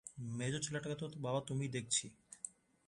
[0.31, 2.05] মেজো ছেলেটাকে তো বাবা তুমি দেখেছি।